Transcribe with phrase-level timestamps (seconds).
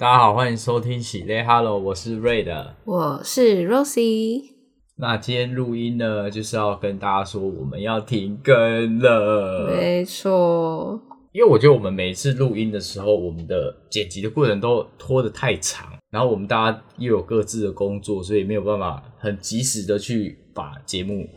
[0.00, 2.76] 大家好，欢迎收听喜嘞 Hello，我是瑞的。
[2.84, 4.44] 我是 Rosie。
[4.94, 9.66] 那今天录音呢，就是要跟大家说我们要停更了。
[9.66, 11.00] 没错，
[11.32, 21.28] 因为我觉得我们每次录音的时候，我们的剪辑的过程都拖得太长，然后我们大家又有各自的工作，所以没有办法很及时的去把节目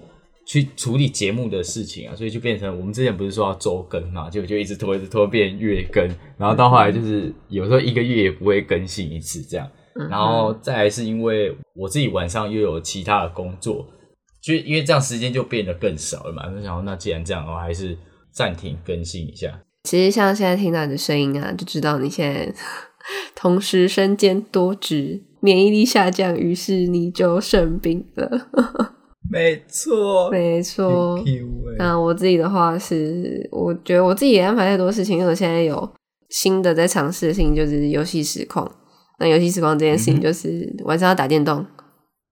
[0.51, 6.05] 去处理节目的事情啊，所以就变成我们之前不是说要周更嘛，就就一直拖一直拖变月更，
[6.37, 9.65] 然后到后来就是有时候一个月也不会更新一次这样。
[10.09, 13.87] 然后再来是因为我自己晚上又有其他的工作，
[14.41, 16.49] 就因为这样时间就变得更少了嘛。
[16.49, 17.97] 就想说，那既然这样，我还是
[18.33, 19.61] 暂停更新一下。
[19.83, 22.53] 其实像现在听到你的声音啊，就知道你现在
[23.33, 28.97] 同时身兼多职，免疫力下降，于是你就生病了。
[29.31, 31.23] 没错，没错。
[31.77, 35.89] 那我自己的话是，我觉得我自己也安排太多事情，因为我现在有
[36.29, 38.69] 新的在尝试的事情，就是游戏实况。
[39.19, 41.65] 那游戏时光这件事情，就是晚上要打电动，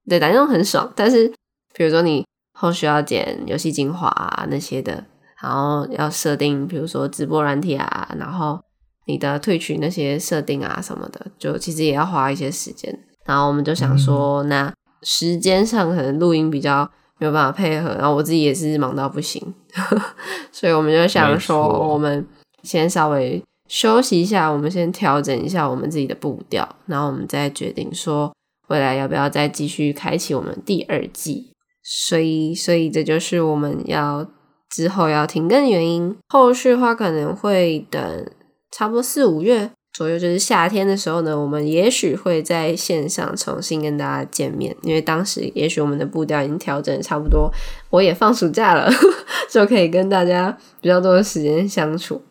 [0.09, 0.91] 对，打电动很爽。
[0.95, 1.31] 但是，
[1.73, 5.05] 比如说你后续要剪游戏精华啊那些的，
[5.41, 8.59] 然后要设定，比如说直播软体啊，然后
[9.05, 12.93] 你的退群那些设定啊什么的，就其实也要花一些时间。
[13.25, 19.53] 然后我们就想说，那时间上可能录音比较没有办法配合，然后我自己也是忙到不行，
[20.51, 22.25] 所以我们就想说，我们
[22.63, 23.43] 先稍微。
[23.71, 28.33] 休息一下，我们先调整一下我们自己的步调，然后我们再决定说
[28.69, 31.53] 未来要不要再继续开启我们第二季。
[31.83, 34.25] 所以，所以这就是我们要
[34.71, 36.17] 之后要停更的原因。
[36.29, 38.27] 后续的话可能会等
[38.71, 47.51] 差不多四五月左右，就是夏天的时候呢，我们也许会在线上重新跟大家见面，因为当时也许我们的步调已经调整差不多，
[47.89, 48.89] 我也放暑假了，
[49.49, 52.21] 就可以跟大家比较多的时间相处。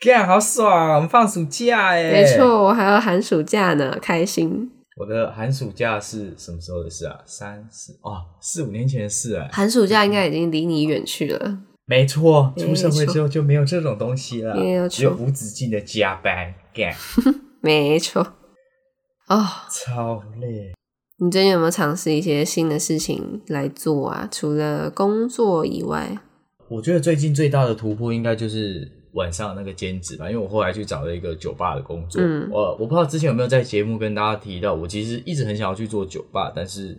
[0.00, 0.94] 干好爽！
[0.94, 4.70] 我们放暑假哎，没错，我还要寒暑假呢，开心。
[4.96, 7.18] 我的寒暑假是什么时候的事啊？
[7.24, 9.48] 三四哦，四五年前的事哎。
[9.52, 11.58] 寒暑假应该已经离你远去了。
[11.88, 14.54] 没错，出社会之后就没有这种东西了，
[14.88, 16.94] 只有无止境的加班干。
[17.62, 18.22] 没错。
[19.26, 20.72] 哦，超累。
[21.18, 24.28] 你最近有没有尝试一些新的事情来做啊？
[24.30, 26.18] 除了工作以外，
[26.68, 28.96] 我觉得最近最大的突破应该就是。
[29.14, 32.22] 晚上那个兼职吧，因为我后来去找了一个酒吧的工作。
[32.50, 36.96] 我我不知道之前有没有在节目跟大家提到，我其实一直很想要去做酒吧，但是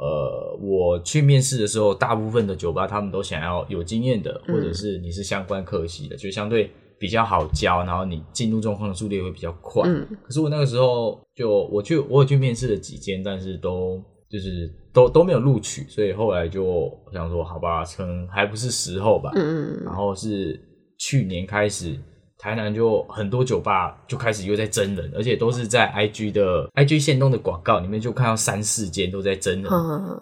[0.00, 9.82] 呃，我去面试的时候，大部分的酒吧他们都想要有经验的，或者是你是相关科系的，就相对比较好教，然后你进入状况的速度也会比较快。
[10.22, 19.30] 可是我那个时候就我去我有去面试了几间，但是都就是都都没有录取，所以后来就想说，好吧，可能还不是时候吧。
[19.34, 20.58] 嗯嗯，然后是。
[21.02, 21.96] 去年开始，
[22.40, 29.70] 台南就很多酒吧就开始又在真人，而且都是在 IG 的 IG 线动的广告里面就看到三四间都在真人。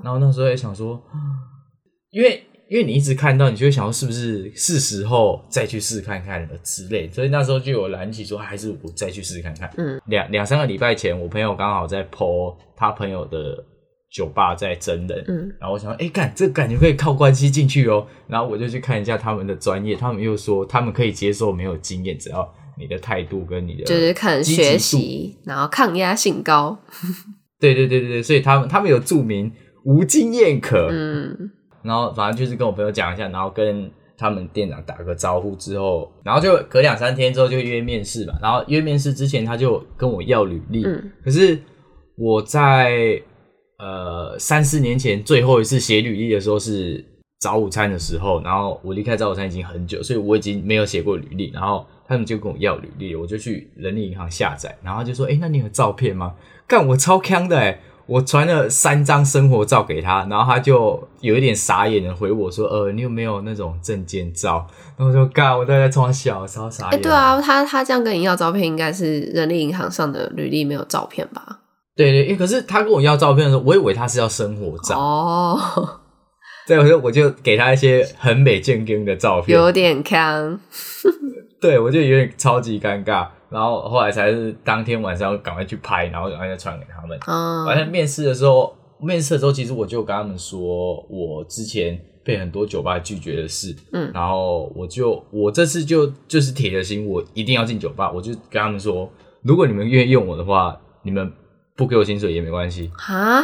[0.03, 1.01] 然后那时候也想说，
[2.11, 9.73] 因为因为你一直看到，你就会想说是不是是时候再去试看看了之类，所以那时候就有燃起说还是我再去试看看。
[9.77, 13.65] 嗯，两两三个礼拜前，我朋友刚好在 po 他朋友的。
[14.11, 18.07] 酒吧在真人，嗯，然后我想，哎，干，这感觉可以靠关系进去哦。
[18.27, 26.79] 然后我就去看一下他们的专业，他们又说他们可以接受没有经验，只要你的态度跟你的就是看学习，然后抗压性高。
[27.61, 29.53] 对对对对对，所以他们他们有注明
[29.85, 31.51] 无经验可，嗯，
[31.83, 38.39] 然后反正就是跟我朋友讲一下，然后跟他们店长打个招呼之后，然后就隔两三天之后就约面试嘛。
[38.41, 40.83] 然后约面试之前他就跟我要履历，
[41.23, 41.59] 可是
[42.17, 43.23] 我在。
[43.79, 47.05] 呃，三四年前最后一次写履历的时候是
[47.39, 51.51] 早午餐的时候，然后我离开早午餐已经很久，所以我已经没有写过履历。
[51.53, 56.35] 然后他们就跟我要履历，我就去人力银行下载，然后就说：“哎，那你有照片吗？”
[56.67, 57.81] 干，我超坑的哎！
[58.07, 71.61] 我传了三张生活照给他，然后他就有一点傻眼的回我说：“呃，你有没有那种证件照？”然后我说：“干，我在装小，超傻眼。”对啊，他他这样跟你要照片，应该是人力银行上的履历没有照片吧？
[71.99, 75.59] 对对，因为可是他跟我要照片的时候，我以为他是要生活照哦。
[76.65, 80.61] 对，我就我就给他一些很美健康的照片，有点坑。
[81.61, 83.27] 对，我就有点超级尴尬。
[83.51, 87.19] 然后后来才是当天晚上赶快去拍，然后赶快再传给他们。
[87.27, 93.75] 嗯，反正面试的时候，面试的时候，其实我就跟他们说，我之前被很多酒吧拒绝的事。
[93.93, 98.13] 嗯，然后我就我这次就就是铁了心，我一定要进酒吧。
[98.13, 99.11] 我就跟他们说，
[99.43, 101.33] 如果你们愿意用我的话，你们。
[101.79, 103.41] 不给我薪水也没关系啊？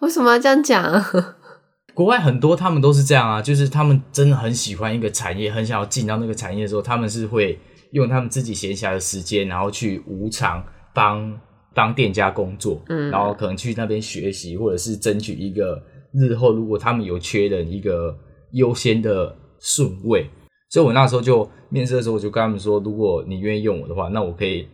[0.00, 1.02] 为什么要这样讲？
[1.94, 7.58] 国外很多他们都是这样啊，就是他们真的很喜欢一个产业，很想要进到那个产业的时候，他们是会
[7.92, 10.62] 用他们自己闲暇的时间，然后去无偿
[10.94, 11.40] 帮
[11.74, 15.82] 当店家工作，嗯，然后可能去那边学习，或者是争取一个
[16.12, 18.14] 日后如果他们有缺人一个
[18.52, 20.28] 优先的顺位。
[20.68, 24.68] 所以我那时候就面试的时候，我就跟他们说，如果你愿意用我的话，那我可以，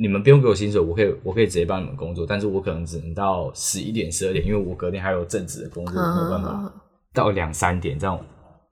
[0.00, 6.72] 你们不用给我薪水，我可以，我可以直接帮你们工作，但是我可能只能到十一点、十二点，因为我隔天还有正职的工作，没有办法
[7.12, 8.18] 到两三点，这样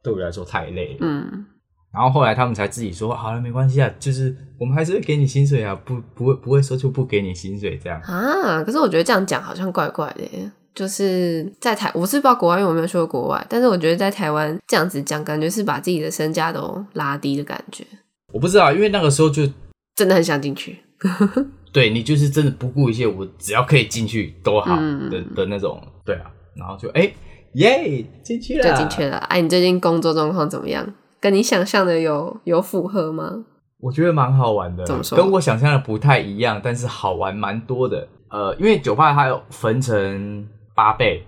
[0.02, 0.98] 对我来说太累了。
[1.02, 1.44] 嗯。
[1.92, 8.62] 然后后来他们才自己说好了，没关系啊，就是我们还是会给你薪水啊，不不会不会说就不给你薪水这样啊。
[8.62, 17.84] 可是我觉得这样讲好像怪怪的，就是在台我是不知道国外，因为我没有去过国外，但是我觉得在台湾这样子讲，感觉是把自己的身价都拉低的感觉。
[18.32, 19.48] 我不知道，因为那个时候就
[19.96, 20.78] 真的很想进去，
[21.72, 24.76] 对你就是真的不顾一切，我只要可以进去都好
[25.10, 27.12] 的的那种，对啊，然后就哎
[27.54, 29.16] 耶进去了，就进去了。
[29.18, 30.86] 哎，你最近工作状况怎么样？
[31.20, 33.44] 跟你想象的有有符合吗？
[33.80, 35.16] 我觉得蛮好玩的，怎么说？
[35.16, 38.06] 跟我想象的不太一样，但是好玩蛮多的。
[38.30, 41.24] 呃，因为酒吧它有分成八倍，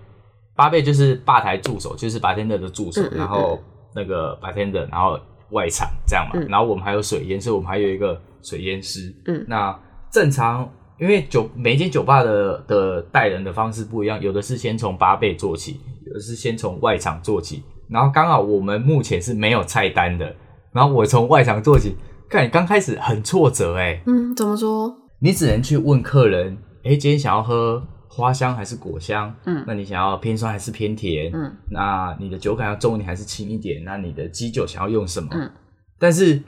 [0.54, 3.58] 八倍就是吧台助手，就是白天的的助手，然后
[3.94, 5.18] 那个白天的，然后
[5.50, 6.40] 外场这样嘛。
[6.48, 9.14] 然后我们还有水烟，所以我们还有一个水烟师。
[9.26, 9.78] 嗯，那
[10.10, 17.62] 正常，因为酒每间酒吧的的带人的方式不一样，有的是先从八倍做起，有的是先从外场做起。
[17.88, 20.34] 然后刚好我们目前是没有菜单的，
[20.72, 21.96] 然后我从外场做起，
[22.28, 24.94] 看你刚开始很挫折哎，嗯，怎么说？
[25.18, 29.34] 你只能去问客人，哎，今天想要喝花香还是果香？
[29.44, 31.32] 嗯，那你想要偏酸还是偏甜？
[31.34, 33.82] 嗯，那你的酒感要重一点还是轻一点？
[33.84, 35.28] 那你的基酒想要用什么？
[35.32, 35.50] 嗯，
[35.98, 36.40] 但是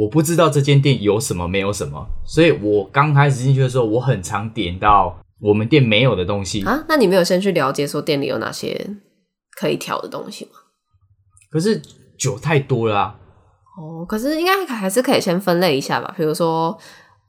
[0.00, 6.84] 我不知道这间店有什么没有什么，所以我刚开始进去的时候，我很常点到我们店没有的东西啊。
[6.88, 8.96] 那你没有先去了解说店里有哪些
[9.58, 10.52] 可以调的东西吗？
[11.50, 11.82] 可是
[12.18, 13.14] 酒太多了
[13.76, 16.76] 哦，可是应该还是可以先分类一下吧，比如说，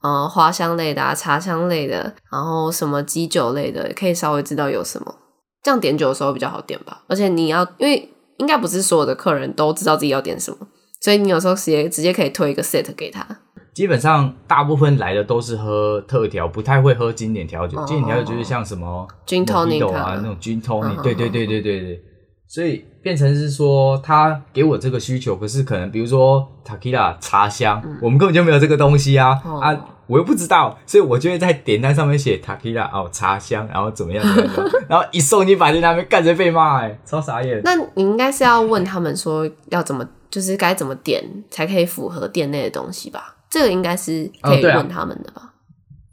[0.02, 5.14] 呃，花香类的、茶香类的，然后什么基酒类的，可以稍微知道有什么，
[5.62, 7.04] 这样点酒的时候比较好点吧。
[7.08, 10.58] 而且你要，因为应该不是所有的客人都知道自己要点什么，
[11.02, 13.26] 所以你有时候直接直接可以推一个 set 给他。
[13.74, 17.84] 基本上大部分来的都是喝特调，不太会喝经典调酒。
[17.86, 22.04] 经典调酒就是像什么君托尼啊那种君托尼，对对对对对对。
[22.48, 37.62] 所以变成是说，他给我这个需求，可是可能比如说 Takila 茶香，我们根本就没有这个东西啊啊，我又不知道，所以我就会在点单上面写 Takila 哦茶香，然后怎么样怎么样， 然后一送进把店那边干着被骂，哎，超傻眼。
[37.64, 43.36] 那你应该是要问他们说要怎么，就是该怎么点才可以符合店内的东西吧？
[43.50, 45.54] 这个应该是可以问他们的吧？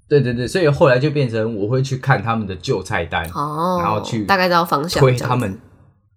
[0.09, 5.59] 对对对，所以后来就变成我会去看他们的旧菜单，哦，然后去大概知道方向推他们。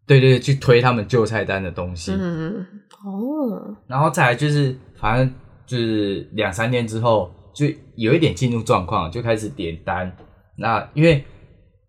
[0.07, 2.11] 对对对，去推他们旧菜单的东西。
[2.11, 2.65] 嗯
[3.05, 5.33] 哦，然后再来就是，反正
[5.65, 7.65] 就是两三天之后，就
[7.95, 10.11] 有一点进入状况，就开始点单。
[10.57, 11.23] 那因为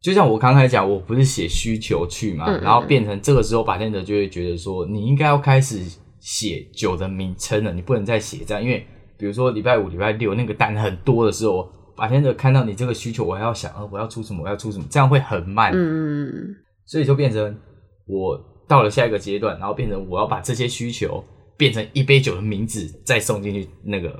[0.00, 5.80] 就像我刚才讲，我不是写需求去嘛，然后变成这个时候，把天者就会觉得说，你应该要开始
[6.22, 8.62] 写酒的名称了，你不能再写这样。
[8.62, 8.86] 因为
[9.18, 15.72] 比如说礼拜五、礼拜六那个单很多的时候，把天者看到你这个需求，我还要想，呃，我要出什么，我要出什么，这样会很慢。
[15.74, 17.54] 嗯嗯，所以就变成。
[18.04, 18.36] 我
[18.68, 21.24] 到了下一个阶段，然后变成我要把这些需求
[21.56, 24.10] 变成一杯酒的名字，再送进去那个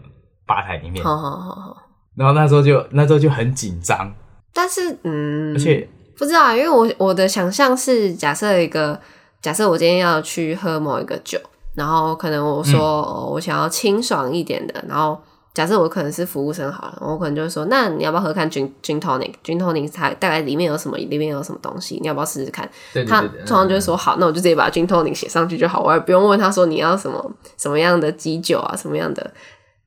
[0.47, 1.05] 吧台里面。
[1.05, 1.77] 好好好好。
[2.17, 4.15] 然后那时候就那时候就很紧张。
[4.55, 8.99] 但是嗯，而且不知道，因为我我的想象是假设一个
[9.41, 11.39] 假设我今天要去喝某一个酒，
[11.75, 15.19] 然后可能我说我想要清爽一点的，然后。
[15.55, 22.67] 假设我可能是服务生好了，我可能就会说，那你要不要喝看 gin gin tonic gin tonic 它大概里面有什么，里面有什么东西，你要不要试试看？
[23.07, 29.31] 他通常就会说好，那我就直接把 gin tonic 写上去就好，我也不用问他说你要什么什么样的基酒啊，什么样的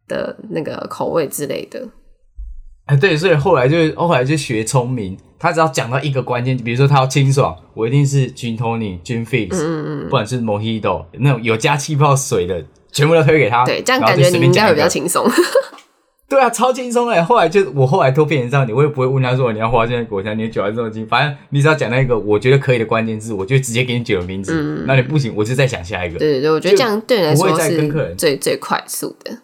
[0.08, 1.84] 的那个口味之类的。
[2.86, 12.64] 哎，对，所以后来就后来就学聪明，他只要讲到一个关键，比如说他要清爽，我一定是 gin tonic gin fizz，嗯嗯嗯，不管是 mojito 那种有加气泡水的。
[12.96, 15.30] 全部都推给他，对，这样感觉你应该会比较轻松。
[16.30, 17.22] 对啊，超轻松哎！
[17.22, 24.86] 后来就我后来都变成这样，你我也不会问他说你要花现在果香，你酒还是这么轻，反正你只要讲到一个我觉得可以的关键字，我就直接给你酒的名字。
[24.88, 26.18] 那你不行，我就再想下一个。
[26.18, 29.40] 对对对，我觉得这样对你来说是最最快速的。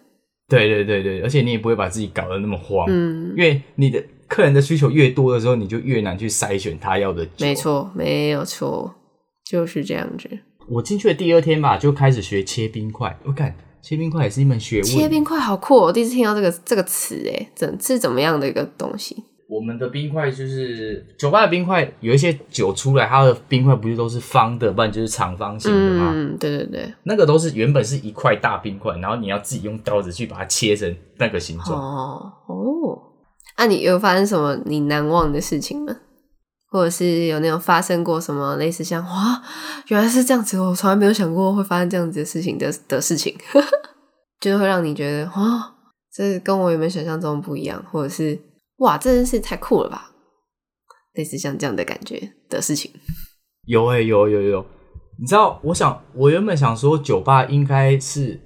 [0.48, 4.02] 对对对对，而且你也不会把自己搞得那么慌，嗯，因为你的
[4.32, 7.32] 客人的需求越多的时候，你就越难去筛选他要的酒。
[7.40, 8.94] 没错，没有错，
[9.44, 10.26] 就是这样子。
[10.70, 13.14] 我进去的第二天吧，就开始学切冰块。
[13.24, 14.84] 我看切冰块也是一门学问。
[14.84, 15.76] 切冰块好酷！
[15.76, 19.22] 我第一次听到这个这个词，哎，怎是怎么样的一个东西？
[19.50, 26.10] 我们的冰块就是酒吧的冰块，有一些酒出来，它的冰块不是都是方的，不然就是长方形的吗？
[26.14, 31.78] 嗯，对对对，那个都是原本是一块大冰块，然后你要自己用刀子去把它切成那个形状。
[31.78, 33.11] 哦哦，
[33.56, 35.96] 那你有发生什么你难忘的事情吗？
[36.70, 39.42] 或者是有那种发生过什么类似像哇，
[39.88, 43.36] 原来是这样子，我从来没有想过会发生这样子的事情的的事情，
[44.40, 45.74] 就会让你觉得哇，
[46.10, 48.38] 这跟我原本想象中不一样，或者是
[48.78, 50.12] 哇，这件事太酷了吧？
[51.12, 52.90] 类似像这样的感觉的事情，
[53.66, 54.66] 有诶，有有有，
[55.20, 58.40] 你知道，我想我原本想说酒吧应该是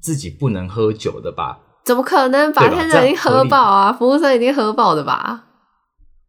[0.00, 1.58] 自己不能喝酒的吧？
[1.86, 2.52] 怎么可能？
[2.52, 5.44] 白天人已经喝饱啊，服务生已经喝饱的吧？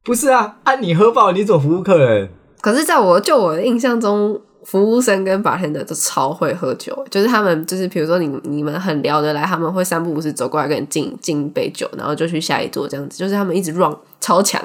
[0.04, 2.30] 不是啊，按你喝饱，你怎么服务客人？
[2.62, 14.62] 可是，在我就我的印象中，服务生跟白天的都超会喝酒，就是他们就是比如说你你们很聊得来，他们会三不五时走过来跟你敬敬一杯酒，然后就去下一桌这样子，就是他们一直 run 超强。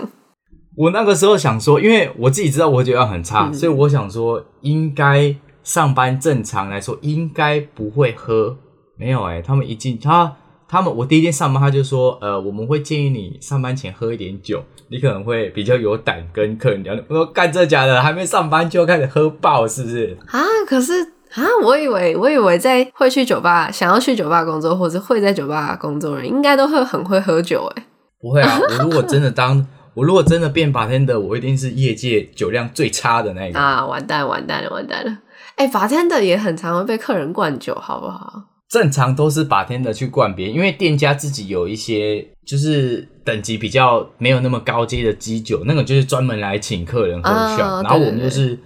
[0.76, 8.56] 我那个时候想说，因为我自己知道我酒量很差，所以我想说，应该上班正常来说应该不会喝。
[8.98, 10.36] 没有哎，他们一进他
[10.72, 16.96] 他们我第一天上班他就说，呃，我们会建议你上班前喝一点酒，你可能会比较有胆跟客人聊。
[17.08, 20.16] 我说干这假的，还没上班就开始喝爆，是不是？
[20.28, 20.94] 啊，可是
[21.34, 27.84] 啊，我以为我以为在会去酒吧想要去酒吧工作，或者会在酒吧工作人，应该都会很会喝酒哎。
[28.18, 29.66] 不会啊，我如果真的当。
[29.94, 33.84] 我如果真的变 bartender，我一定是业界酒量最差的那个啊！
[33.84, 35.18] 完蛋，完蛋了，完蛋了！
[35.56, 38.44] 哎，bartender 也很常会被客人灌酒，好不好？
[38.72, 47.82] 正常都是 bartender 去灌别人，因为店家自己有一些就是等级比较没有那么高阶的基酒，那个就是专门来请客人喝笑。
[47.82, 48.58] 然后我们就是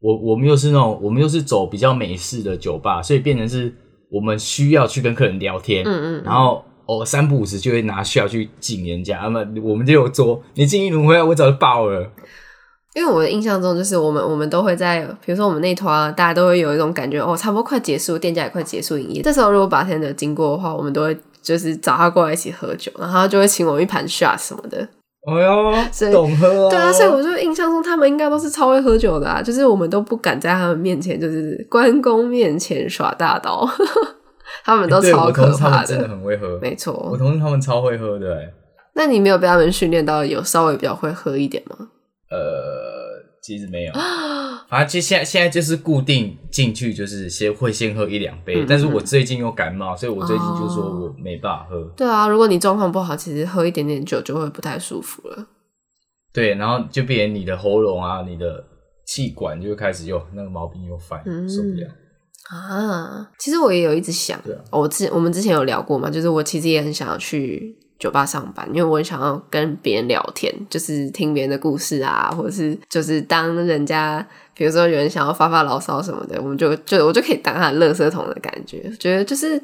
[0.00, 3.72] 我我们又是那种我们又是走比较美式的酒吧，所以变成是
[4.10, 6.64] 我们需要去跟客人聊天，嗯嗯，然后。
[6.84, 12.10] 哦，三不五时就会拿需要去敬人家，那么我们就有桌，你敬一轮回来，我早就爆了。
[12.94, 19.22] 因为我的印象中，就是我们我们都会在，比如说我们那团，大家都会有一种感觉，哦，差不多快结束，店家也快结束营业。
[19.22, 24.86] 这时候如果白天的经过的话，我们都会就是找他过来一起喝酒，然后就会请我一盘 shot 什么的。
[25.24, 26.70] 哎呦，懂喝啊！
[26.70, 33.66] 对啊，所以我就印象中他们应该都是超会喝酒的啊，就是我们都不敢在他们面前，就是关公面前耍大刀。
[34.64, 36.58] 他们都超可怕的，真的很会喝。
[36.60, 38.36] 没错，我同事他们超会喝的。
[38.94, 41.88] 那你没有被他们训练到有稍微比较会喝一点吗？
[42.32, 43.92] 呃，其实没有。
[44.68, 48.64] 反正其实现在现在就是固定进去，就是先会先喝一两杯。
[48.66, 51.84] 但是我最近又感冒，所以我最近就说我没办法喝。
[51.94, 55.46] 对啊，如果你状况不好，其实喝一点点酒就会不太舒服了。
[56.32, 58.64] 对，然后就变成你的喉咙啊，你的
[59.06, 61.86] 气管就开始又那个毛病又犯，受不了。
[62.50, 79.62] 啊，其实我也有一直想，我之我们之前有聊过嘛，就是我其实也很想要去酒吧上班，因为我很想要跟别人聊天，就是听别人的故事啊，或者是就是当人家，比如说有人想要发发牢骚什么的，我们就就我就可以当他的垃圾桶的感觉，觉得就是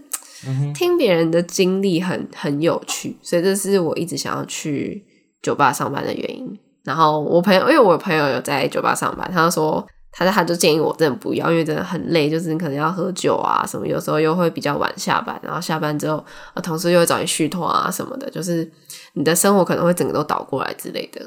[0.73, 5.05] 听别人的经历很很有趣，所以这是我一直想要去
[5.43, 6.57] 酒吧上班的原因。
[6.85, 9.85] 然后我朋友，因为我朋友有在酒吧上班，他说。
[10.11, 16.25] 他他就建议我真的不要，因为真的很累，就是你可能要喝酒啊什么，有时候又会比较晚下班，然后下班之后，
[16.63, 18.69] 同事又会找你续托啊什么的，就是
[19.13, 21.21] 你的生活可能会整个都倒过来之类的。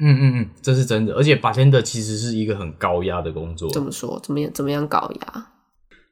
[0.00, 3.70] 嗯嗯嗯，这是真的，而且把天的其实是一个很高压的工作。
[3.70, 4.18] 怎么说？
[4.22, 4.50] 怎么样？
[4.52, 5.46] 怎么样高压？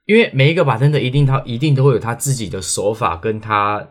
[0.04, 3.84] 因为每一个把天的一定他一定都会有他自己的手法，跟他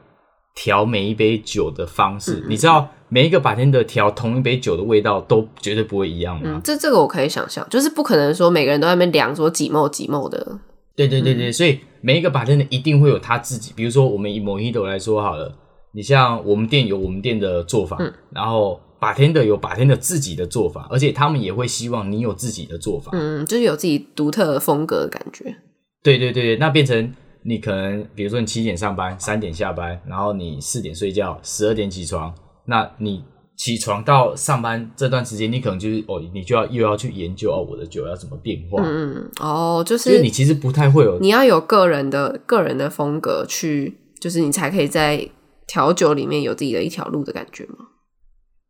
[0.55, 2.89] 调每一杯酒的方式，你知道。
[3.13, 10.59] 每一个把天的调同一杯酒的味道都绝对不会一样嗯，这这个我可以想象，就是不可能说每个人都在那边量说几毛几毛的。
[10.95, 15.53] 对对对对，所以每一个把天的一定会有他自己，比如说我们以某一斗来说好了，
[15.91, 17.97] 你像我们店有我们店的做法，
[18.29, 25.53] 然后把天的有把天的自己的做法，而且他们也会希望你有自己的做法，嗯，就是有自己独特的风格的感觉。
[26.01, 27.11] 对对对对，那变成
[27.43, 32.33] 你可能比如说你七点上班，三点下班，然后你四点睡觉，十二点起床。
[32.65, 33.23] 那你
[33.57, 38.81] 起床到上班这段时间，你可能就是哦，你就要又要去研究哦，我的酒要怎么变化？
[38.83, 45.27] 嗯哦，就是你其实不太会有，你要有个人的个人的风格去，就是你才可以在
[45.67, 47.77] 调酒里面有自己的一条路的感觉吗？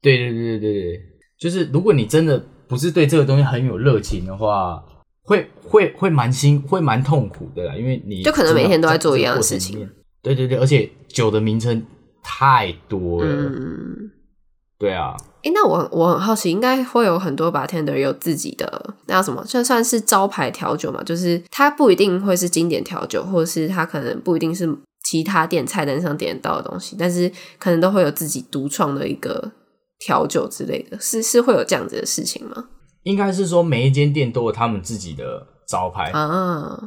[0.02, 1.00] 对对对对对对，
[1.40, 4.84] 就是如果你真的不是对这个东西很有热情的话，
[5.24, 9.90] 会会会蛮辛，会蛮痛苦的啦，因为你就可能每天都在做一样的事情。
[10.22, 11.86] 对对对，而且酒的名称。
[12.24, 14.12] 太多了，嗯，
[14.78, 15.18] 对啊。
[15.42, 19.44] 哎，那我我很好奇，应该会有很多 bartender 有自己的那叫什么？
[19.48, 24.72] 就算是招牌调酒嘛，就是它不一定会是经典调酒，或者是它可能不一定是
[25.04, 29.52] 其他店菜单上点到的东西，但是可能都会有自己独创的一个
[29.98, 32.66] 调酒之类的，是是会有这样子的事情吗？
[33.04, 36.78] 应该是说每一间店都有他们自己的招牌啊，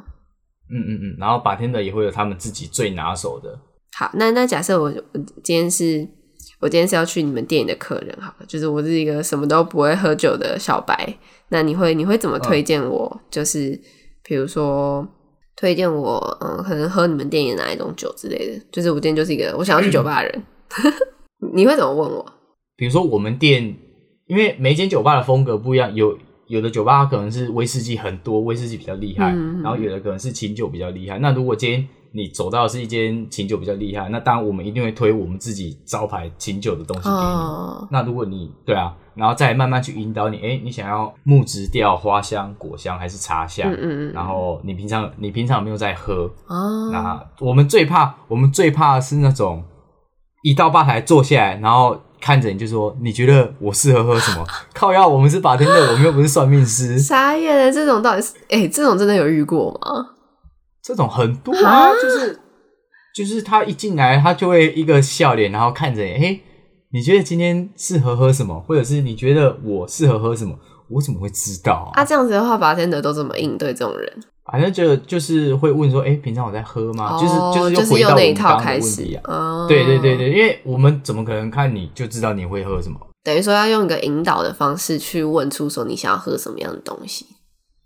[0.71, 3.59] 嗯嗯嗯，然后 bartender 也会有他们自己最拿手的。
[3.97, 6.06] 好，那那假设我我今天是，
[6.61, 11.16] 我今天是要去你们店里的客人，好了，就是我是一个什么都不会喝酒的小白，
[11.49, 13.21] 那你会你会怎么推荐我？
[13.30, 13.80] 就是
[14.25, 15.06] 比如说
[15.56, 18.64] 推荐我，嗯，可能喝你们店里哪一种酒之类的。
[18.73, 20.42] 就是我今天就是一个我想要去酒吧的人，
[21.54, 22.33] 你会怎么问我？
[22.76, 23.76] 比如说我们店，
[24.26, 29.28] 因为每间酒吧的风格不一样，有有的酒吧可能是威士忌很多，威士忌比较厉害，
[29.62, 31.19] 然后有的可能是琴酒比较厉害。
[31.19, 37.88] 那如果今天你走到是一间琴酒比较厉害，那当然我们一定会推我们自己招牌琴酒的东西给你。
[37.90, 43.69] 那如果你对啊，然后再慢慢去引导你，哎，你想要木质调、花香、果香还是茶香？
[43.69, 44.12] 嗯嗯嗯。
[44.12, 46.31] 然后你平常你平常有没有在喝？
[46.47, 46.90] 哦。
[46.93, 49.64] 那我们最怕我们最怕的是那种
[50.45, 54.43] 一到吧台坐下来，然后看着你就说你觉得我适合喝什么？
[54.73, 56.99] 靠药，我们是法天的，我们又不是算命师。
[56.99, 60.07] 傻眼了，这种到底是哎，这种真的有遇过吗？
[60.83, 62.40] 这种很多啊，就是
[63.14, 66.40] 就是他一进来，他就会一个笑脸，然后看着你，嘿，
[66.95, 68.59] 你觉得今天适合喝什么？
[68.59, 70.54] 或者是你觉得我适合喝什么？
[70.88, 72.02] 我怎么会知道啊？
[72.02, 74.11] 这样子的话，法天的都怎么应对这种人？
[74.50, 77.18] 反正就就是会问说，哎，平常我在喝吗？
[77.18, 79.66] 就是就是就是用那一套开始啊。
[79.66, 82.98] 对对对对，因为我们怎么可能看你就知道你会喝什么？
[83.22, 87.26] 等于说要用一个引导的方式去问出说你想要喝什么样的东西。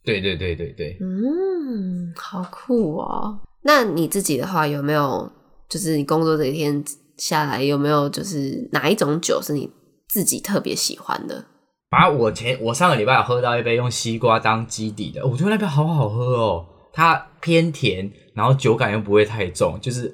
[0.04, 3.38] 对对对对对，嗯，好酷哦。
[3.62, 5.30] 那你自己的话，有没有
[5.68, 6.82] 就是你工作这一天
[7.18, 9.70] 下来，有没有就是哪一种酒是你
[10.08, 11.44] 自己特别喜欢的？
[11.90, 16.66] 把我前我上个礼拜有喝到一杯用西瓜当基底的，我觉得那杯好好喝哦。
[16.92, 20.12] 它偏甜，然后酒感又不会太重，就是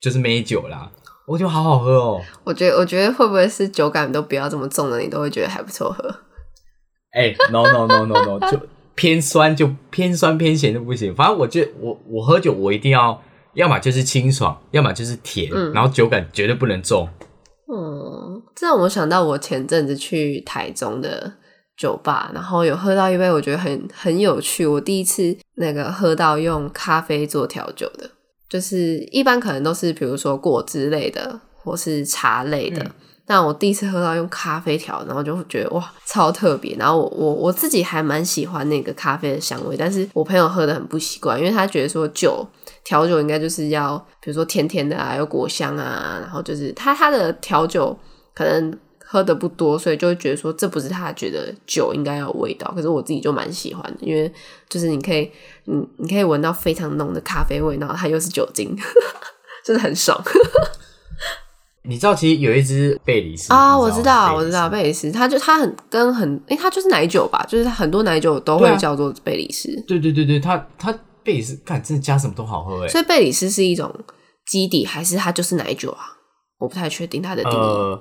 [0.00, 0.90] 就是美酒啦。
[1.26, 2.20] 我觉得好好喝哦。
[2.44, 6.08] 我觉得我觉得会不会是酒感都不要这么重的，你都会觉得还不错喝？
[7.12, 8.58] 哎，no no no no no 就。
[8.94, 13.22] 偏酸就偏酸偏咸就不行，反正我觉得我我喝酒我一定要，
[13.54, 17.08] 要么就是清爽，要么就是甜，然后酒感绝对不能重。
[17.74, 21.32] 嗯，这让我想到我前阵子去台中的
[21.74, 28.10] 酒吧，然后有喝到一杯我觉得很很有趣，我第一次那个喝到用咖啡做调酒的，
[28.48, 32.84] 就是一般可能都是比如说果汁类的或是茶类的。
[33.32, 36.76] 但我第一次喝到用咖啡调，然后就觉得哇，超特别。
[36.76, 42.46] 然后我我我自己还蛮喜欢那个咖啡的香味，但是我朋友喝的很不习惯，因为他觉得说酒
[42.84, 47.98] 调酒应该就是要，比如说甜甜的啊，有果香啊，然后就是他他的调酒
[48.34, 52.70] 可能喝的不多，所以就会觉得说这不是他觉得酒应该有味道。
[52.76, 54.30] 可是我自己就蛮喜欢的，因为
[54.68, 55.32] 就是你可以，
[55.64, 58.76] 你，你可以闻到非常浓的咖啡味，然后它又是酒精，
[59.64, 60.22] 真的很爽。
[61.84, 69.68] 你知道，其实有一只贝里斯啊，我知道，我知道贝里斯，它就它很跟很，哎，它就是奶酒吧，就是很多奶酒都会叫做贝里斯。
[69.86, 72.88] 对对对对，它它贝里斯，看真的加什么都好喝哎。
[72.88, 73.92] 所以贝里斯是一种
[74.46, 76.16] 基底，还是它就是奶酒啊？
[76.58, 77.98] 我不太确定它的定义。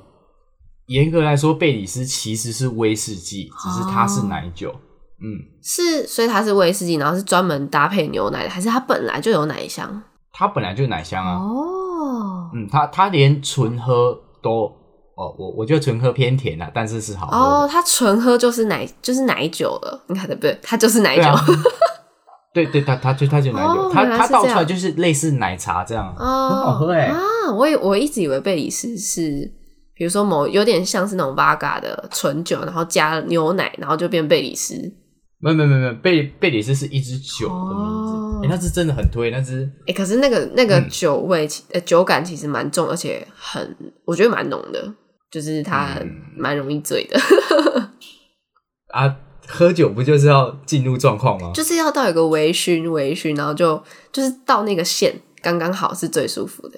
[0.88, 4.72] 严格来说，贝里斯其实是威士忌，只是它是奶酒。
[5.24, 10.04] 嗯，是，所以它是威士忌，然后是专门搭配牛奶的，还是它本来就有奶香？
[10.34, 11.38] 它本来就奶香啊。
[11.38, 11.81] 哦。
[12.54, 14.72] 嗯，它它连纯喝都
[15.16, 17.70] 哦，我我觉得纯喝偏甜啊，但是是好喝哦。
[17.70, 20.58] 它纯喝就是奶就是奶酒了，你看对不对？
[20.64, 21.24] 它就是奶酒。
[22.54, 27.06] 对 对，它它就它就奶酒，它它倒出来就是类似奶茶这样，很好喝哎。
[27.06, 27.18] 啊，
[27.54, 29.50] 我我一直以为贝里斯是，
[29.94, 34.76] 比如说某有点像是那种 v 嘎的纯酒，然后加牛奶，然后就变贝里斯。
[35.40, 38.14] 没有没有没有，贝贝里斯是一支酒的名字。
[38.14, 44.94] 哎，那支真的很推，那支哎，可是那个那个酒味，呃，酒感其实蛮重，而且很，我觉得蛮浓的，
[45.32, 45.98] 就是它
[46.36, 47.20] 蛮容易醉的。
[48.94, 49.16] 啊，
[49.48, 51.52] 喝酒不就是要进入状况吗？
[51.56, 56.78] 就是要到有个微醺，微醺，然后就就是到那个线刚刚好是最舒服的。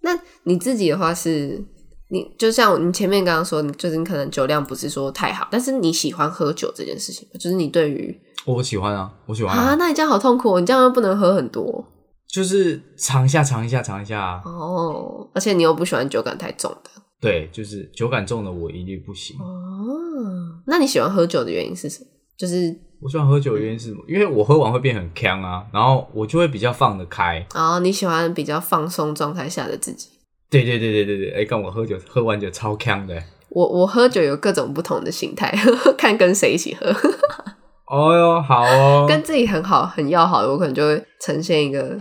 [0.00, 1.62] 那你自己的话是，
[2.10, 8.20] 你就像你前面刚刚说，你最近可能酒量不是说太好，但是你喜欢喝酒这件事情，就是你对于。
[8.44, 9.76] 我喜欢啊，我喜欢啊。
[9.78, 11.84] 那你这样好痛苦，你这样又不能喝很多，
[12.26, 14.40] 就是尝一下，尝一下，尝一下。
[14.44, 16.90] 哦，而且你又不喜欢酒感太重的。
[17.20, 19.36] 对，就是酒感重的我一律不行。
[19.38, 19.44] 哦，
[20.66, 22.06] 那你喜欢喝酒的原因是什么？
[22.38, 24.02] 就是我喜欢喝酒的原因是什么？
[24.08, 27.46] 因为我喝完会变很呛啊，然后我就会比较放得开。
[27.54, 30.08] 哦，你喜欢比较放松状态下的自己？
[30.50, 33.22] 对对对对对对，哎，跟我喝酒，喝完酒超呛的。
[33.50, 35.52] 我我喝酒有各种不同的心态，
[35.96, 36.86] 看跟谁一起喝。
[37.86, 41.96] 哦哟，好哦， 跟自己很好、很要好的，我可能就会呈现一个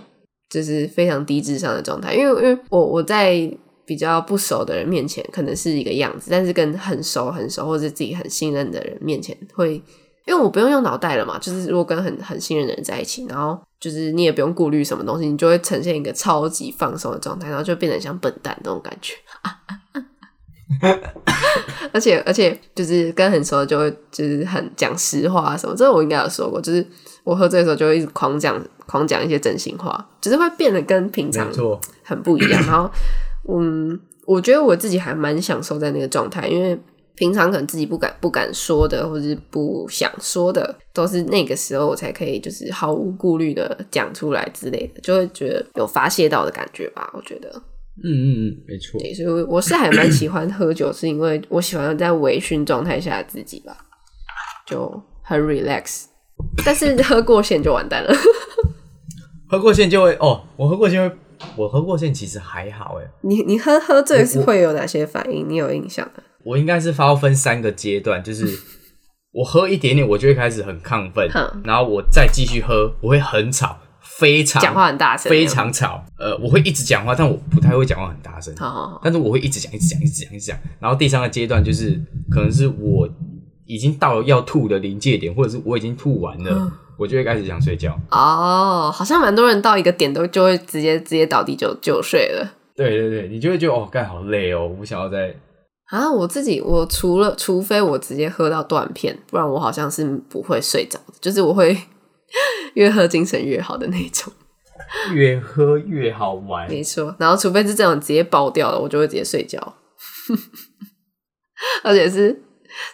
[0.49, 3.51] 就是非常低智商的状态，因为因为我我在
[3.85, 9.73] 比较不熟的人面前可能是一个样子，但是跟很熟很熟或者自己很信任的人面前，会
[10.27, 19.13] 因为我不用用脑袋了嘛，就是如果跟很很信任的人在一起，然后就是你也不用顾虑什么东西，你就会呈现一个超级放松的状态，然后就变得像笨蛋那种感觉。
[21.91, 26.85] 而且而且就是跟很熟就会就是很讲实话什么，这个我应该有说过，就是
[27.23, 31.51] 我喝醉的时候就会一直狂讲狂讲一些真心话，只是会变得跟平常
[32.03, 32.61] 很不一样。
[32.67, 32.89] 然后，
[33.51, 36.79] 嗯，我觉得我自己还蛮享受在那个状态，因为
[37.19, 47.49] 平常可能自己不敢不敢说的，或者是不想说的，都是那个时候我才可以就是毫无顾虑的讲出来之类的，就会觉得有发泄到的感觉吧，我觉得。
[48.01, 48.97] 嗯嗯嗯，没错。
[49.01, 53.75] 对，所以我是还蛮喜欢喝酒，是因为我喜欢在微醺状态下的自己吧，
[54.65, 54.89] 就
[55.21, 56.05] 很 relax。
[56.65, 58.15] 但是喝过线就完蛋了。
[59.49, 61.13] 喝过线就会哦，我喝过线会，
[61.57, 63.05] 我喝过线其实还好哎。
[63.23, 65.49] 你你喝喝醉是会有哪些反应？
[65.49, 66.23] 你有印象的？
[66.49, 68.57] 我应该是发分三个阶段，就是
[69.31, 71.29] 我喝一点点，我就会开始很亢奋，
[71.63, 73.77] 然后我再继续喝，我会很吵。
[74.01, 76.03] 非常讲话很大声，非常吵。
[76.17, 78.53] 呃，我会一直讲话，但我不太会讲话很大声。
[78.57, 80.57] 好好好，但是我会一直讲，一直讲，一直讲，一直讲。
[80.79, 83.07] 然后第三个阶段就是，可能是我
[83.65, 87.97] 已经到了要吐的临界点，或者是我已经吐完了，我就会开始想睡觉。
[88.09, 92.55] 哦，好像蛮多人到一个点都就会直接直接倒地就就睡了。
[92.75, 95.33] 对对对，你就会觉得哦，干好累哦，我不想要再
[95.89, 96.11] 啊。
[96.11, 101.77] 我自己我除了除非我直接喝到断片，不然我好像是不会睡着的，就是我会。
[102.75, 104.31] 越喝精神越好的那种，
[105.15, 107.15] 越喝越好玩，没错。
[107.17, 109.57] 然后除非是这种直接爆掉了，我就会直接睡觉，
[111.81, 112.39] 而且是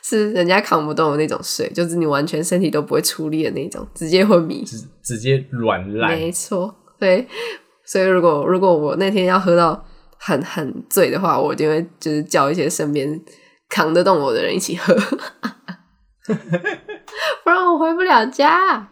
[0.02, 6.12] 是人家扛不动的那种睡，就是你完全身体都不会出力的那种，直接昏迷，直直接软烂。
[6.12, 7.28] 没错，对。
[7.86, 9.86] 所以如果如果我那天要喝到
[10.26, 13.22] 很很醉的话，我就会就是叫一些身边
[13.70, 14.94] 扛得动我的人一起喝
[17.44, 18.90] 不然我回不了家。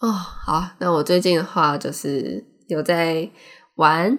[0.00, 3.28] 哦，好，那我最近的话就是有在
[3.76, 4.18] 玩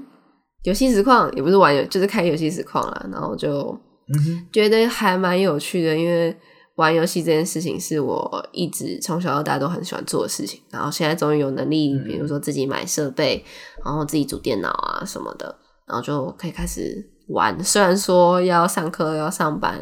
[0.64, 3.10] 游戏实况，也不是玩游，就是开游戏实况了。
[3.12, 3.76] 然后就
[4.52, 6.36] 觉得还蛮有趣的，因为
[6.76, 10.62] 玩游戏这件事情是我一直从小到大都很喜欢做的事情。
[10.70, 13.44] 然后现在终于有能力，比如说自己买设备，
[13.84, 15.56] 然后自己组电脑啊什么的，
[15.88, 17.64] 然后就可以开始玩。
[17.64, 19.80] 虽然说要上课、要上班，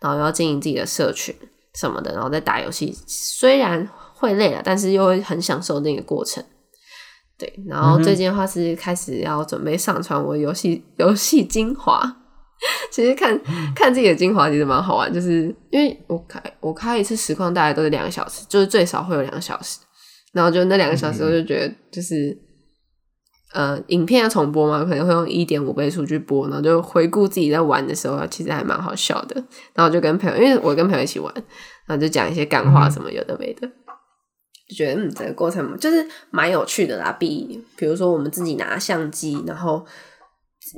[0.00, 1.34] 然后要经营自己的社群
[1.74, 3.88] 什么的，然后再打游戏，虽然。
[4.20, 6.44] 会累了，但是又会很享受那个过程。
[7.38, 11.98] 对，然后最近的话是开始要准备上传我游戏游戏精华。
[12.92, 13.40] 其实看
[13.74, 19.78] 看自己的精华其实蛮好玩，就是因为我开我开一次实况大概都是两个小时，就是最少会有两个小时。
[20.34, 22.38] 然后就那两个小时，我就觉得就是
[23.52, 29.34] 呃，影片要重播嘛，可能会用一点五倍速去播，然后就回顾自己在玩的时候，其实还蛮好笑的。
[29.74, 31.34] 然后就跟朋友，因为我跟朋友一起玩，
[31.86, 33.68] 然后就讲一些干话什么有的没的。
[34.68, 37.10] 就觉得嗯，这个过程就是蛮有趣的啦。
[37.18, 39.84] 比比如说，我们自己拿相机，然后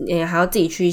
[0.07, 0.91] 你还要自己去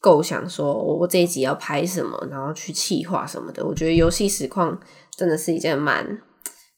[0.00, 3.66] 构想，说我这一集要拍什么，然后去企划什么的。
[3.66, 4.78] 我觉得游戏实况
[5.16, 6.06] 真的是一件蛮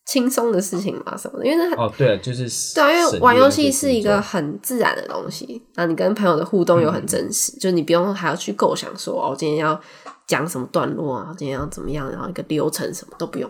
[0.08, 1.46] 轻松的事情嘛，什么的。
[1.46, 9.80] 因为那哦，对，就是对啊，因为玩游戏是一个很自然的东西，那你跟朋友的互动又很真实，就你不用还要去构想说哦，今天要
[10.26, 13.48] 讲什么段落啊，今天要怎么样，然后一个流程什么都不用。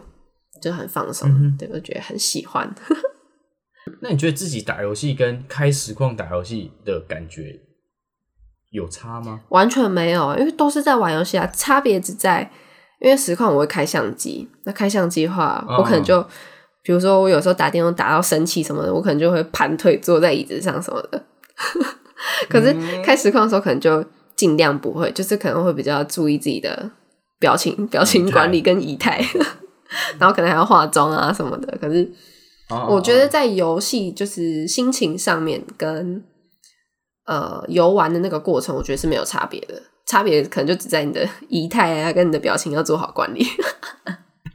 [0.60, 2.68] 就很放松，对我觉得很喜欢。
[4.02, 7.56] 那你觉得自己打游戏跟开实况打游戏的感觉
[8.72, 9.40] 有差吗？
[9.50, 11.46] 完全没有，因为都是在玩游戏啊。
[11.54, 12.50] 差别只在，
[13.00, 16.20] 因为实况我会开相机，那开相机的话，我可能就，
[16.82, 21.22] 比如说我有时候打电话打到生气什么的，我可能就会盘腿坐在椅子上什么的。
[22.48, 26.90] 可是开实况的时候，可能就尽量不会，就是可能会比较注意自己的
[27.38, 29.24] 表情、表情管理跟仪态。
[30.18, 32.10] 然后可能还要化妆啊什么的，可是
[32.88, 36.22] 我觉得在游戏就是心情上面跟
[37.28, 43.46] 呃游玩的那个过程，我觉得是没有差别的，差别可能就只在你的 仪态啊跟你的表情要做好管理，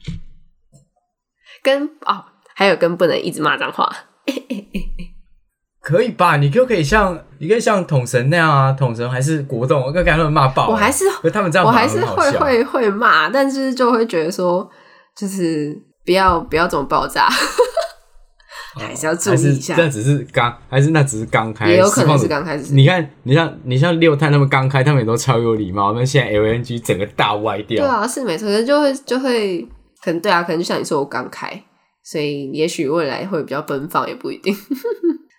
[1.64, 3.90] 跟哦还有跟不能一直骂脏话，
[5.82, 6.36] 可以吧？
[6.38, 14.70] 你就可以像你可以像统神那样啊，统神还是国栋，我刚刚他们骂爆，我还是他们这样，我还是会会会骂，但是就会觉得说。
[15.16, 17.30] 就是不要不要这么爆炸，
[18.76, 19.76] 还是要注意一下。
[19.76, 22.74] 这只是刚，还是那只是刚开，也有可能是刚开始。
[22.74, 25.94] 你看，你像你像六探他们刚开，他们也都超有礼貌。
[25.94, 27.86] 那现在 LNG 整个大歪掉。
[27.86, 29.62] 对啊，是没错，就会就会
[30.02, 31.64] 可能对啊，可能就像你说，我刚开，
[32.04, 34.56] 所以也许未来会比较奔放，也不一定。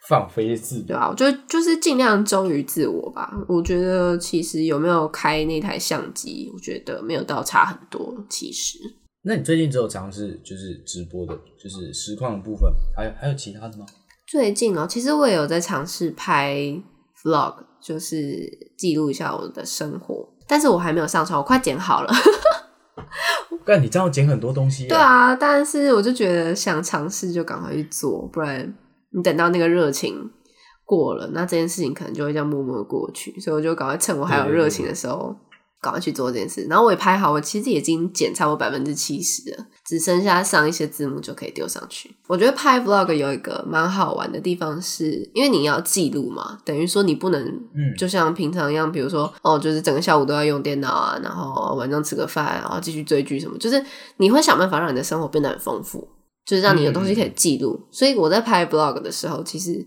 [0.07, 3.33] 放飞自对啊，我觉得就是尽量忠于自我吧。
[3.49, 8.15] 我觉得其实有没有开那台相机，我觉得没有到差很多。
[8.29, 8.79] 其实。
[9.27, 13.87] 那你最近只有尝试就是直播的，就是实况的部分，还有还有其他的吗？
[14.27, 16.55] 最近哦，其实我也有在尝试拍
[17.23, 18.19] vlog，就是
[18.77, 20.29] 记录一下我的生活。
[20.47, 22.13] 但是我还没有上传，我快剪好了。
[23.65, 24.89] 但，你这样剪很多东西。
[24.89, 28.75] 对啊，但是我就觉得想尝试就赶快去做，不然
[29.11, 30.31] 你等到那个热情
[30.85, 33.41] 过了，那这件事情可能就会这样默默的过去。
[33.41, 35.35] 所以我就赶快趁我还有热情的时候。
[35.85, 42.11] 赶快去做这件事，然后我也拍好，我其实已经剪差不多百分之七十了，只剩下上一些字幕就可以丢上去。
[42.27, 53.85] 我觉得拍 vlog 有一个蛮好玩的地方，是因为你要记录嘛，等于说你不能，嗯，就像平常一样，比如说哦，就是整个下午都要用电脑啊，然后晚上吃个饭，然后继续追剧什么，就是
[54.17, 56.09] 你会想办法让你的生活变得很丰富，
[56.47, 57.79] 就是让你有东西可以记录。
[57.91, 59.87] 所以我在拍 vlog 的时候，其实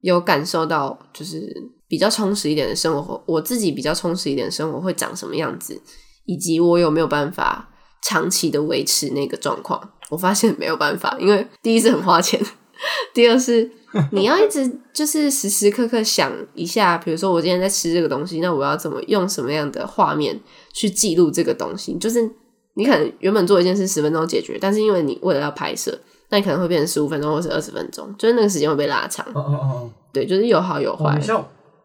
[0.00, 1.75] 有感受到，就是。
[1.88, 5.80] 比较充实一点的生活，我自己比较充实一点的生活会长什么样子，
[6.24, 7.68] 以及我有没有办法
[8.02, 9.92] 长期的维持那个状况？
[10.08, 12.40] 我发现没有办法，因为第一是很花钱，
[13.12, 13.70] 第二是
[14.12, 20.40] 你要一直 就是时时刻刻想一下，比如说我今天在吃这个东西，那我要怎么用什么样的画面
[20.72, 21.94] 去记录这个东西？
[21.98, 22.28] 就是
[22.74, 29.26] 你可能原本做一件事十分钟解决，但是因为你为了要拍摄，那你可能会变成十五分钟或是二十分钟，就是那个时间会被拉长。
[29.34, 31.18] 哦哦哦，对，就是有好有坏。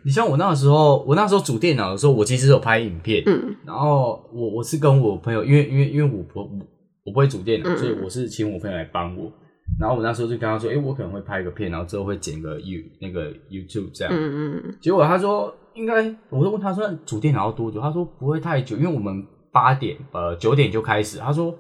[0.04, 6.40] 你像我那个时候，我那时候组电脑的时候，我其实有拍影片，嗯，然后我我是跟我朋友，因为因为因为我不
[7.04, 9.32] 我不会组电脑，所以我是请我朋友来帮我。
[9.80, 14.14] 然后我那时候就跟他说，哎，我可能会拍个片，然后之后会剪个 You 那个 YouTube 这样。
[14.14, 14.76] 嗯嗯。
[14.82, 17.80] 结果他说应该，我就问他说组电脑要多久？
[17.80, 21.52] 他说不会太久，因为我们八点呃九点就开始，他说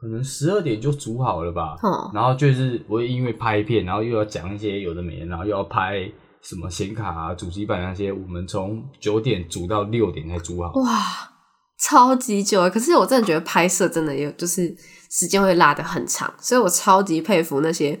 [0.00, 1.76] 可能十二点就组好了吧。
[1.82, 2.10] 哦。
[2.14, 6.10] 然后就是我因为拍片，然后又要讲一些有的没的，然后又要拍。
[6.42, 10.72] 什么显卡啊、主机板那些，我们从九点煮到六点才煮好。
[10.80, 11.30] 哇，
[11.78, 12.70] 超级久啊！
[12.70, 14.74] 可是我真的觉得拍摄真的有，就是
[15.10, 18.00] 时间会拉得很长，所以我超级佩服那些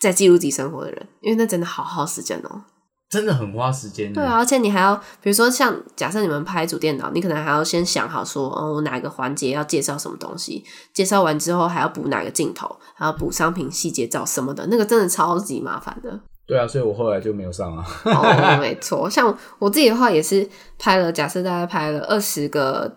[0.00, 2.62] 在记录自己生活的人，因为那真的好耗时间哦，
[3.10, 4.12] 真的很花时间。
[4.12, 16.20] 对啊，而且你还要，比如说像假设你们拍主电脑，你可能还要先想好说，哦，哪个环节要介绍什么东西，介绍完之后还要补哪个镜头，还要补商品细节照什么的，那个真的超级麻烦的。
[16.48, 17.84] 对啊，所以我后来就没有上啊。
[18.04, 22.90] 哦，没错，像我自己的话也是拍了，假设大概拍了二十个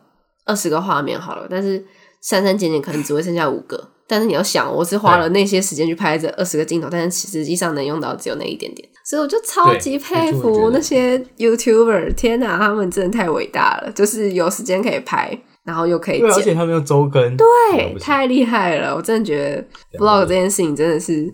[0.46, 1.84] 二十个画面好了，但是
[2.22, 3.90] 删删减减可能只会剩下五个。
[4.08, 18.96] 但是你要想，我是花了那些时间去拍这二十个镜头，但是实际上能用到只有那一点点，所以我就超级佩服那些 YouTuber，天哪，他们真的太伟大了，就是有时间可以拍，然后又可以剪，而且他们又周更，对，太厉害了！
[18.96, 19.38] 我真的觉
[19.92, 21.34] 得 Vlog 这件事情真的是。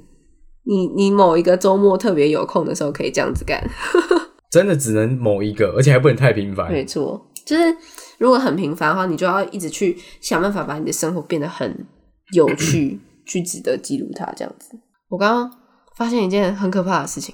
[0.67, 3.63] 你你某一个周末特别有空的时候可以这样子干，
[4.51, 6.69] 真的只能某一个，而且还不能太频繁。
[6.71, 7.75] 没错，就是
[8.17, 11.86] 如果很频繁的话，你就要一直去想办法把你的生活变得很
[12.34, 14.77] 有趣，去值得记录它这样子。
[15.10, 15.51] 我刚刚
[15.95, 17.34] 发现一件很可怕的事情，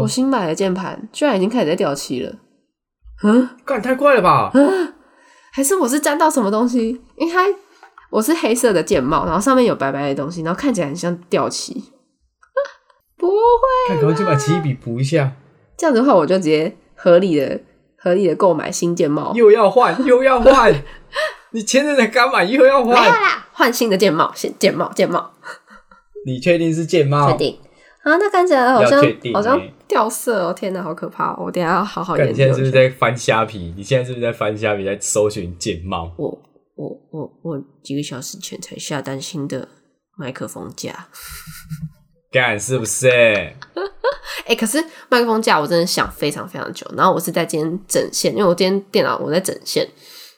[0.00, 2.32] 我新买的键盘居然已经开始在掉漆了。
[3.24, 4.50] 嗯，干太快了吧？
[4.54, 4.92] 嗯，
[5.52, 7.00] 还是我是沾到什么东西？
[7.16, 7.44] 因为它
[8.10, 11.82] 我是黑色的键帽，然后上面有白白的东西，然后看起来很像掉漆。
[13.88, 15.32] 看可不可以把奇异笔补一下。
[15.76, 17.60] 这样子的话，我就直接合理的、
[17.96, 19.32] 合理的购买新键帽。
[19.34, 20.74] 又要换， 又要换。
[21.50, 22.94] 你前阵才刚买，又要换。
[22.94, 25.30] 没有啦换新的键帽，新键帽，键帽。
[26.26, 27.30] 你确定是键帽？
[27.30, 27.58] 确定。
[28.02, 30.52] 啊，那看起来好像好像掉色哦！
[30.52, 31.34] 天哪，好可怕！
[31.36, 32.32] 我等下要好好研究。
[32.32, 33.72] 你现在是不是在翻虾皮？
[33.76, 36.12] 你现在是不是在翻虾皮，在搜寻键帽？
[36.18, 36.38] 我
[36.76, 39.68] 我我我几个小时前才下单新的
[40.18, 41.06] 麦克风架。
[42.34, 43.08] 干是不是？
[44.46, 49.88] 哎，可是麦克风架我真的想非常非常久，然后我是在今天整线，因为我今天电脑我在整线，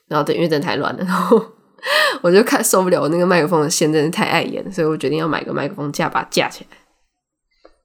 [0.07, 1.43] 然后等因为真的太乱了，然后
[2.21, 6.77] 我就看受不了我那个麦克风的线真的太碍眼，所以我决定要买个麦克风架把它架起来，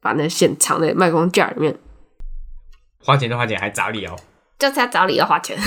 [0.01, 1.77] 把那线藏在麦克风架里面。
[3.03, 4.15] 花钱就花钱，还找理由？
[4.59, 5.57] 就是要找理由花钱，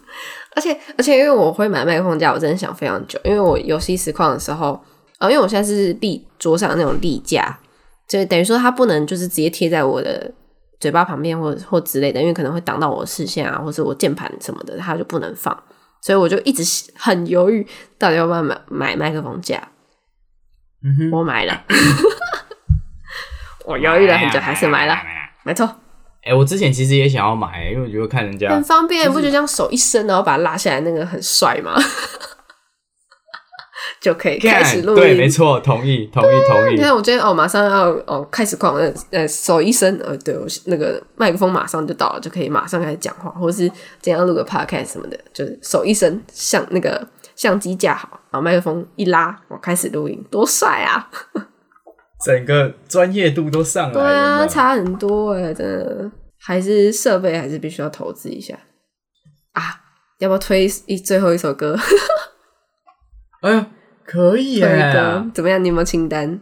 [0.54, 4.80] 而且而且因为我会买麦克风架，我真的想非常久，因为我游戏实况的时候，
[5.18, 7.58] 呃，因为我现在是立桌上那种立架。
[8.08, 10.30] 就等于说，它不能就是直接贴在我的
[10.78, 15.56] 嘴巴旁边，或或之类的，因为可能会挡到我的视线啊，或者我键盘什么的，它就不能放。
[16.00, 16.62] 所以我就一直
[16.96, 17.66] 很犹豫，
[17.98, 19.56] 到底要不要买买麦克风架。
[20.82, 21.64] 嗯哼，我买了，
[23.64, 24.94] 我犹豫了很久，还是买了，
[25.42, 25.76] 没错。
[26.22, 31.74] 哎，我之前其实也想要买，因为我觉得看人家很方便，不觉得这样手一伸，然后把它拉下来，那个很帅吗？
[34.04, 36.74] 就可以开始录音，对，没错，同意，同意，同意。
[36.74, 38.74] 你看，我今天哦，马上要哦开始框，
[39.08, 47.02] 呃，手一伸，呃，对我那个麦克风马上就到了，就可以马上开始讲话，或者是怎样录个 podcast 什么的，就是手一伸，像那个
[47.34, 51.08] 相机架好，然后麦克风一拉，我开始录音，多帅啊！
[52.22, 58.54] 整个专业度都上来了，对啊，差很多哎，真的，还是设备还是必须要投资一下
[59.52, 59.80] 啊。
[60.18, 61.74] 要不要推一最后一首歌？
[63.42, 63.66] 哎呀，
[64.04, 65.24] 可以耶！
[65.34, 65.62] 怎么样？
[65.62, 66.40] 你有没有清单？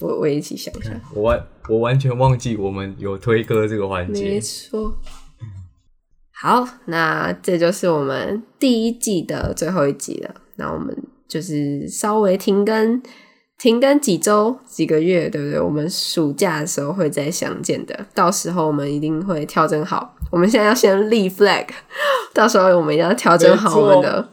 [0.00, 0.90] 我我一起想一下。
[1.14, 4.24] 我完我完全忘记我们有推歌这个环节。
[4.24, 4.94] 没错。
[6.32, 10.34] 好，那这就是我们第一季的最后一集了。
[10.56, 13.02] 那我们就是稍微停更，
[13.58, 15.60] 停更几周、几个月，对不对？
[15.60, 18.06] 我们暑假的时候会再相见的。
[18.14, 20.14] 到时候我们一定会调整好。
[20.30, 21.66] 我们现在要先立 flag，
[22.32, 24.28] 到时候我们要调整好我们的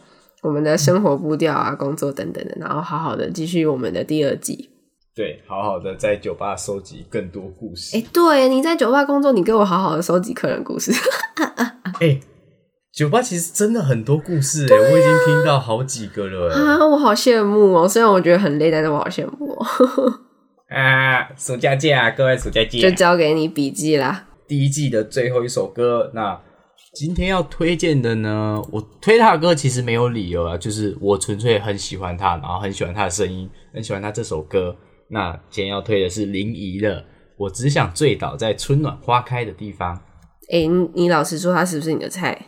[0.46, 4.70] 我们的生活步调啊、工作等等的，然后好好的继续我们的第二季。
[5.12, 7.96] 对，好好的在酒吧收集更多故事。
[7.96, 10.92] 哎，对，你在酒吧工作，你给我好好的收集客人故事。
[12.00, 12.20] 哎，
[12.92, 16.54] 酒吧其实真的很多故事哎，我已经听到好几个了。
[16.54, 17.88] 啊，我好羡慕哦！
[17.88, 19.58] 虽然我觉得很累，但是我好羡慕。
[20.70, 22.80] 啊，暑假见啊，各位暑假见！
[22.80, 24.26] 就交给你笔记啦。
[24.46, 26.40] 第一季的最后一首歌，那
[26.96, 34.74] 今天要推荐的呢，我推他的歌其实没有理由啊，就是我纯粹很喜欢他，然后很喜欢他的声音，很喜欢他这首歌。
[35.10, 37.02] 那今天要推的是林怡的
[37.36, 39.94] 《我只想醉倒在春暖花开的地方》。
[40.50, 42.46] 哎，你老实说，他是不是你的菜？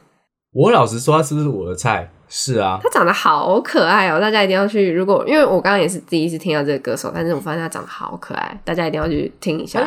[0.55, 2.11] 我老实说，他是不是我的菜？
[2.27, 4.19] 是啊，他长得好可爱哦！
[4.19, 4.91] 大家一定要去。
[4.91, 9.87] 如果因为我刚刚也是第一次听到这个歌手，但是我发现他长得好可爱，大家一定要去听一下。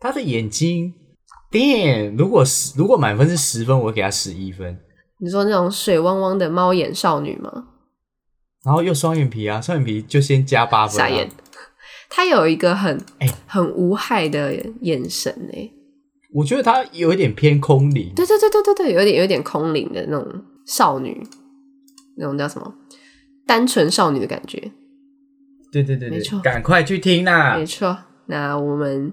[0.00, 0.92] 他的眼睛
[1.56, 2.16] ，damn！
[2.16, 4.78] 如果十，如果满分是十分，我会给他十一分。
[5.18, 7.68] 你说那种水汪汪的猫眼少女吗？
[8.64, 10.96] 然后又双眼皮啊，双眼皮就先加八分。
[10.96, 11.30] 傻眼。
[12.08, 15.70] 他有一个很哎很无害的眼神哎，
[16.32, 21.26] 我觉得他有一点偏空灵，对对对对对对，有点有点空灵的那种少女，
[22.16, 22.74] 那种叫什么
[23.46, 24.70] 单纯少女的感觉。
[25.72, 27.56] 对对对，没错，赶快去听啦！
[27.56, 29.12] 没错，那我们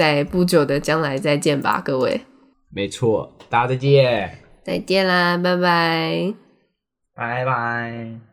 [0.00, 2.22] 在不久的将来再见吧，各位。
[2.70, 6.34] 没错，大家再见，再见啦，拜拜，
[7.14, 8.29] 拜拜。